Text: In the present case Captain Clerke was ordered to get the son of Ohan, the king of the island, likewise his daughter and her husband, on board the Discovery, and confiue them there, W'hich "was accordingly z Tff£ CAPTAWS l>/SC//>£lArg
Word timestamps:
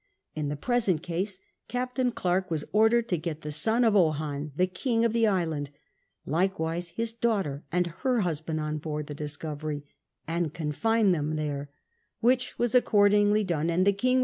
In 0.33 0.49
the 0.49 0.55
present 0.55 1.03
case 1.03 1.39
Captain 1.67 2.09
Clerke 2.09 2.49
was 2.49 2.65
ordered 2.73 3.07
to 3.09 3.19
get 3.19 3.41
the 3.43 3.51
son 3.51 3.83
of 3.83 3.95
Ohan, 3.95 4.51
the 4.55 4.65
king 4.65 5.05
of 5.05 5.13
the 5.13 5.27
island, 5.27 5.69
likewise 6.25 6.87
his 6.87 7.13
daughter 7.13 7.63
and 7.71 7.85
her 8.01 8.21
husband, 8.21 8.59
on 8.59 8.79
board 8.79 9.05
the 9.05 9.13
Discovery, 9.13 9.83
and 10.27 10.55
confiue 10.55 11.11
them 11.11 11.35
there, 11.35 11.69
W'hich 12.23 12.57
"was 12.57 12.73
accordingly 12.73 13.41
z 13.41 13.45
Tff£ 13.45 13.67
CAPTAWS 13.67 13.93
l>/SC//>£lArg 13.93 14.19